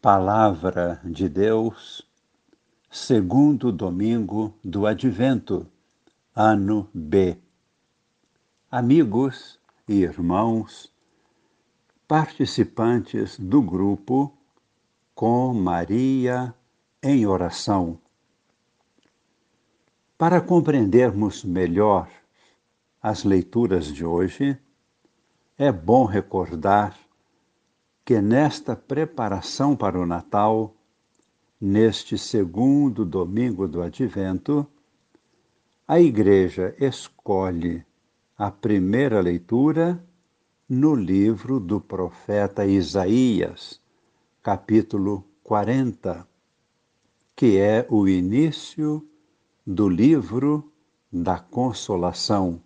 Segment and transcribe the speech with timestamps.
[0.00, 2.08] Palavra de Deus,
[2.88, 5.66] segundo domingo do Advento,
[6.32, 7.36] ano B.
[8.70, 9.58] Amigos
[9.88, 10.94] e irmãos,
[12.06, 14.32] participantes do grupo
[15.16, 16.54] Com Maria
[17.02, 17.98] em Oração.
[20.16, 22.08] Para compreendermos melhor
[23.02, 24.56] as leituras de hoje,
[25.58, 26.96] é bom recordar
[28.08, 30.74] que nesta preparação para o Natal,
[31.60, 34.66] neste segundo domingo do Advento,
[35.86, 37.84] a Igreja escolhe
[38.38, 40.02] a primeira leitura
[40.66, 43.78] no livro do profeta Isaías,
[44.42, 46.26] capítulo 40,
[47.36, 49.06] que é o início
[49.66, 50.72] do livro
[51.12, 52.58] da Consolação.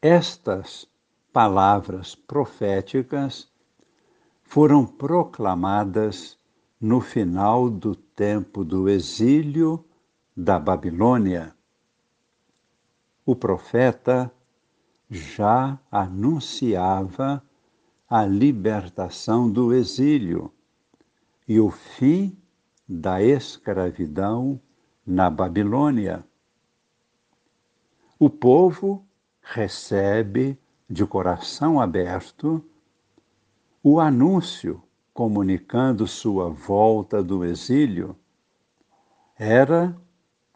[0.00, 0.88] Estas
[1.36, 3.46] palavras proféticas
[4.42, 6.38] foram proclamadas
[6.80, 9.84] no final do tempo do exílio
[10.34, 11.54] da Babilônia.
[13.26, 14.32] O profeta
[15.10, 17.42] já anunciava
[18.08, 20.50] a libertação do exílio
[21.46, 22.34] e o fim
[22.88, 24.58] da escravidão
[25.06, 26.24] na Babilônia.
[28.18, 29.04] O povo
[29.42, 30.58] recebe
[30.88, 32.64] de coração aberto,
[33.82, 38.16] o anúncio comunicando sua volta do exílio
[39.38, 39.96] era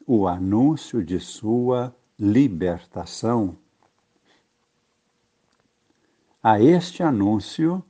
[0.07, 3.57] o anúncio de sua libertação.
[6.43, 7.83] A este anúncio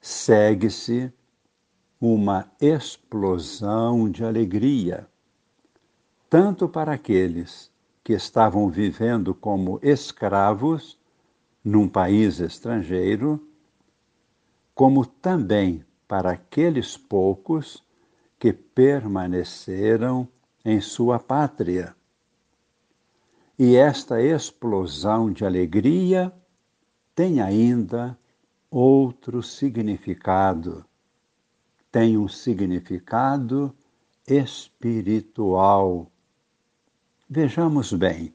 [0.00, 1.12] segue-se
[2.00, 5.08] uma explosão de alegria,
[6.30, 7.70] tanto para aqueles
[8.04, 10.97] que estavam vivendo como escravos
[11.68, 13.46] num país estrangeiro,
[14.74, 17.84] como também para aqueles poucos
[18.38, 20.26] que permaneceram
[20.64, 21.94] em sua pátria.
[23.58, 26.32] E esta explosão de alegria
[27.14, 28.18] tem ainda
[28.70, 30.86] outro significado.
[31.92, 33.76] Tem um significado
[34.26, 36.10] espiritual.
[37.28, 38.32] Vejamos bem.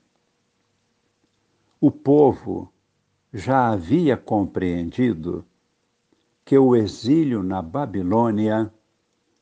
[1.81, 2.72] O povo
[3.33, 5.43] já havia compreendido
[6.45, 8.71] que o exílio na Babilônia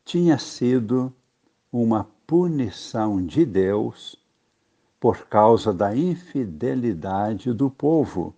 [0.05, 1.13] tinha sido
[1.69, 4.15] uma punição de Deus
[4.97, 8.33] por causa da infidelidade do povo,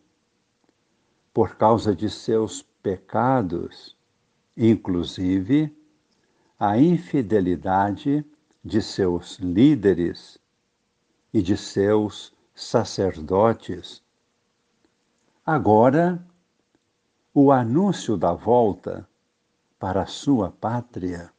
[1.31, 3.96] por causa de seus pecados,
[4.58, 5.75] inclusive
[6.59, 8.25] a infidelidade
[8.63, 10.40] de seus líderes
[11.31, 14.03] e de seus sacerdotes
[15.46, 16.26] Agora,
[17.34, 19.06] o anúncio da volta
[19.78, 21.30] para sua pátria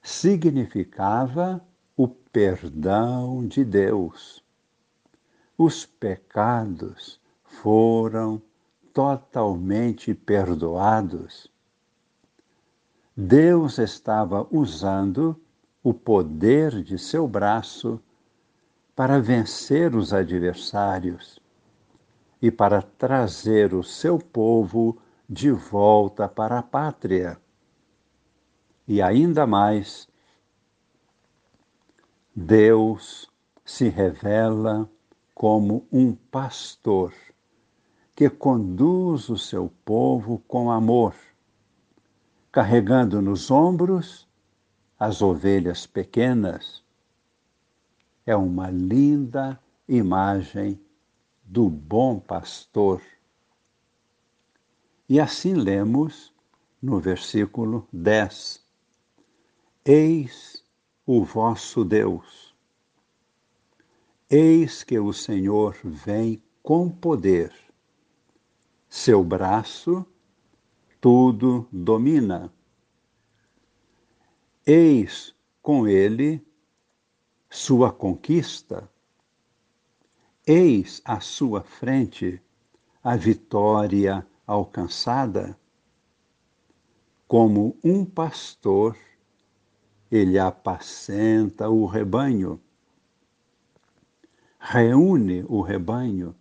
[0.00, 1.60] significava
[1.96, 4.40] o perdão de Deus.
[5.58, 8.40] Os pecados foram
[8.94, 11.50] totalmente perdoados.
[13.16, 15.36] Deus estava usando
[15.82, 18.00] o poder de seu braço
[18.94, 21.44] para vencer os adversários
[22.40, 24.98] e para trazer o seu povo
[25.28, 27.40] de volta para a pátria.
[28.86, 30.08] E ainda mais,
[32.34, 33.30] Deus
[33.64, 34.88] se revela
[35.34, 37.12] como um pastor
[38.14, 41.14] que conduz o seu povo com amor,
[42.50, 44.26] carregando nos ombros
[44.98, 46.82] as ovelhas pequenas.
[48.24, 50.80] É uma linda imagem
[51.46, 53.00] do bom pastor.
[55.08, 56.34] E assim lemos
[56.82, 58.66] no versículo 10:
[59.84, 60.64] Eis
[61.06, 62.52] o vosso Deus.
[64.28, 67.54] Eis que o Senhor vem com poder.
[68.88, 70.04] Seu braço
[71.00, 72.52] tudo domina.
[74.66, 75.32] Eis
[75.62, 76.44] com ele
[77.48, 78.90] sua conquista
[80.48, 82.40] Eis à sua frente
[83.02, 85.58] a vitória alcançada.
[87.26, 88.96] Como um pastor,
[90.08, 92.60] ele apacenta o rebanho,
[94.60, 96.32] reúne o rebanho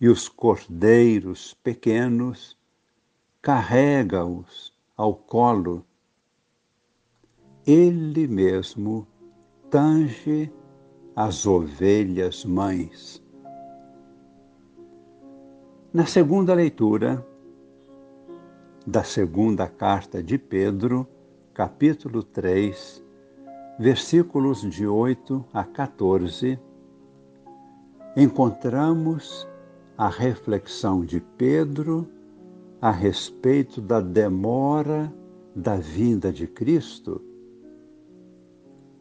[0.00, 2.58] e os cordeiros pequenos
[3.40, 5.86] carrega-os ao colo.
[7.64, 9.06] Ele mesmo
[9.70, 10.52] tange
[11.14, 13.22] as ovelhas mães.
[15.92, 17.26] Na segunda leitura,
[18.86, 21.06] da segunda carta de Pedro,
[21.52, 23.04] capítulo 3,
[23.78, 26.58] versículos de 8 a 14,
[28.16, 29.46] encontramos
[29.98, 32.08] a reflexão de Pedro
[32.80, 35.12] a respeito da demora
[35.54, 37.20] da vinda de Cristo.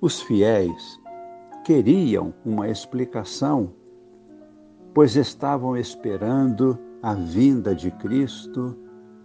[0.02, 0.99] Os fiéis
[1.70, 3.72] queriam uma explicação,
[4.92, 8.76] pois estavam esperando a vinda de Cristo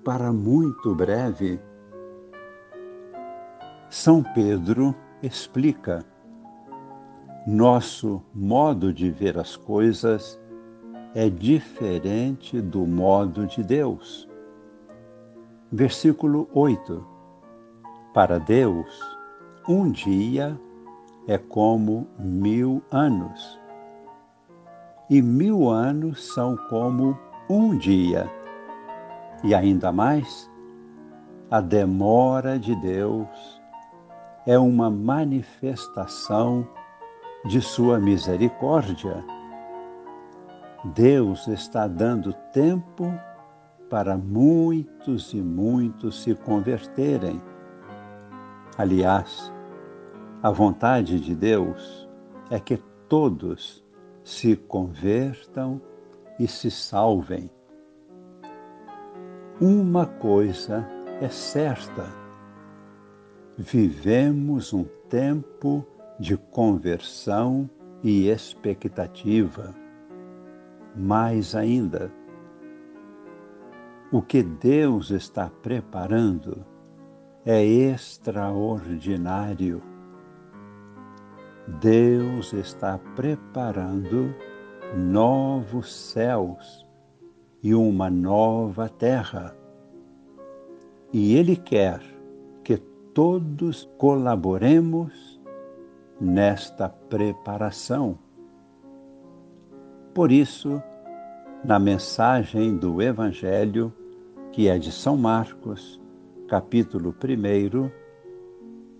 [0.05, 1.59] para muito breve.
[3.89, 6.05] São Pedro explica:
[7.47, 10.39] nosso modo de ver as coisas
[11.15, 14.29] é diferente do modo de Deus.
[15.73, 17.03] Versículo 8:
[18.13, 19.01] Para Deus,
[19.67, 20.61] um dia
[21.27, 23.61] é como mil anos,
[25.09, 27.19] e mil anos são como
[27.49, 28.31] um dia.
[29.43, 30.51] E ainda mais,
[31.51, 33.63] a demora de Deus
[34.47, 36.67] é uma manifestação
[37.45, 39.25] de sua misericórdia.
[40.95, 43.13] Deus está dando tempo
[43.89, 47.41] para muitos e muitos se converterem.
[48.77, 49.54] Aliás,
[50.45, 52.09] a vontade de Deus
[52.51, 52.77] é que
[53.09, 53.83] todos
[54.23, 55.81] se convertam
[56.39, 57.51] e se salvem.
[59.59, 60.87] Uma coisa
[61.23, 62.05] é certa:
[63.57, 65.83] vivemos um tempo
[66.21, 67.71] de conversão
[68.03, 69.75] e expectativa.
[70.95, 72.13] Mais ainda,
[74.13, 76.67] o que Deus está preparando
[77.47, 79.94] é extraordinário.
[81.67, 84.35] Deus está preparando
[84.95, 86.87] novos céus
[87.63, 89.57] e uma nova terra.
[91.11, 92.03] E Ele quer
[92.63, 92.77] que
[93.15, 95.41] todos colaboremos
[96.21, 98.19] nesta preparação.
[100.13, 100.83] Por isso,
[101.65, 103.91] na mensagem do Evangelho,
[104.53, 105.99] que é de São Marcos,
[106.47, 107.91] capítulo 1,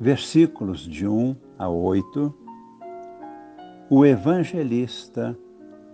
[0.01, 2.44] versículos de 1 a 8,
[3.91, 5.37] o evangelista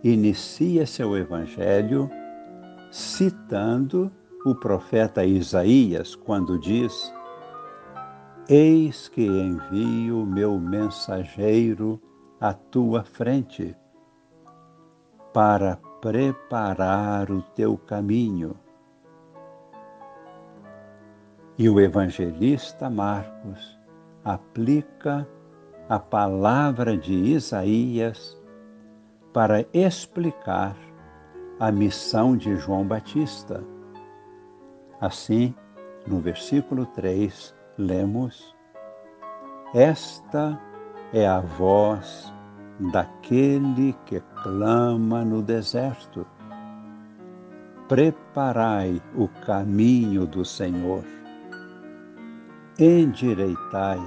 [0.03, 2.09] inicia seu evangelho
[2.91, 4.11] citando
[4.45, 7.13] o profeta Isaías quando diz:
[8.49, 12.01] Eis que envio meu mensageiro
[12.41, 13.77] à tua frente
[15.33, 18.57] para preparar o teu caminho.
[21.59, 23.79] E o evangelista Marcos
[24.25, 25.29] aplica
[25.91, 28.41] a palavra de Isaías
[29.33, 30.77] para explicar
[31.59, 33.61] a missão de João Batista.
[35.01, 35.53] Assim,
[36.07, 38.55] no versículo 3, lemos:
[39.75, 40.57] Esta
[41.13, 42.33] é a voz
[42.93, 46.25] daquele que clama no deserto.
[47.89, 51.03] Preparai o caminho do Senhor.
[52.79, 53.99] Endireitai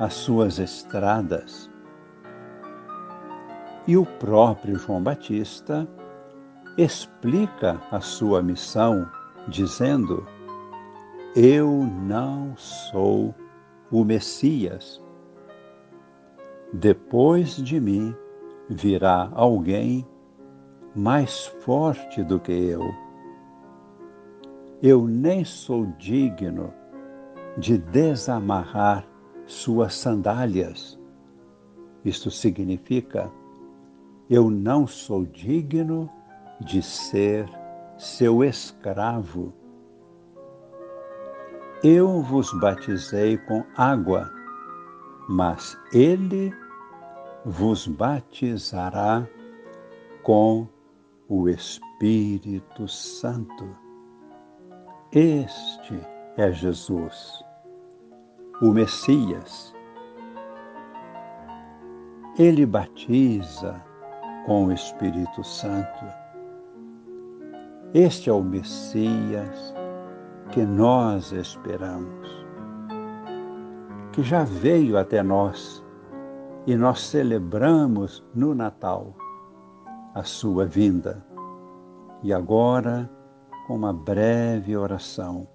[0.00, 1.70] as suas estradas.
[3.86, 5.86] E o próprio João Batista
[6.78, 9.06] explica a sua missão
[9.46, 10.26] dizendo:
[11.36, 13.34] Eu não sou
[13.90, 15.02] o Messias.
[16.72, 18.16] Depois de mim
[18.70, 20.06] virá alguém
[20.94, 22.82] mais forte do que eu.
[24.82, 26.72] Eu nem sou digno
[27.58, 29.09] de desamarrar
[29.50, 30.98] suas sandálias.
[32.04, 33.30] Isto significa,
[34.28, 36.08] eu não sou digno
[36.60, 37.50] de ser
[37.98, 39.52] seu escravo.
[41.82, 44.30] Eu vos batizei com água,
[45.28, 46.54] mas ele
[47.44, 49.26] vos batizará
[50.22, 50.68] com
[51.28, 53.76] o Espírito Santo.
[55.12, 55.98] Este
[56.36, 57.44] é Jesus,
[58.60, 59.74] o Messias.
[62.38, 63.82] Ele batiza
[64.46, 66.20] com o Espírito Santo
[67.92, 69.74] este é o Messias
[70.52, 72.46] que nós esperamos,
[74.12, 75.84] que já veio até nós
[76.68, 79.12] e nós celebramos no Natal
[80.14, 81.26] a sua vinda.
[82.22, 83.10] E agora,
[83.66, 85.48] com uma breve oração,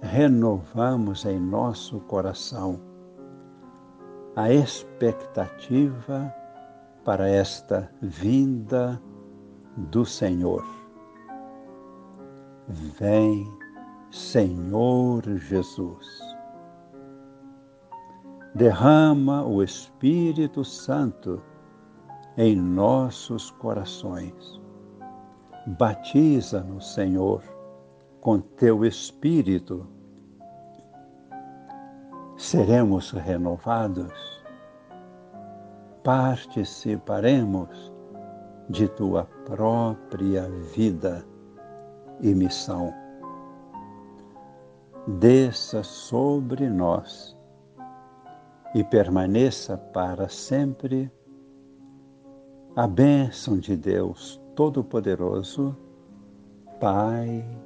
[0.00, 2.80] renovamos em nosso coração
[4.34, 6.32] a expectativa
[7.04, 9.00] para esta vinda
[9.76, 10.64] do Senhor.
[12.68, 13.46] Vem,
[14.10, 16.06] Senhor Jesus.
[18.54, 21.42] Derrama o Espírito Santo
[22.36, 24.60] em nossos corações.
[25.78, 27.42] Batiza-nos, Senhor,
[28.26, 29.86] com teu Espírito.
[32.36, 34.42] Seremos renovados,
[36.02, 37.92] participaremos
[38.68, 41.24] de tua própria vida
[42.20, 42.92] e missão.
[45.06, 47.38] Desça sobre nós
[48.74, 51.08] e permaneça para sempre
[52.74, 55.76] a bênção de Deus Todo-Poderoso,
[56.80, 57.65] Pai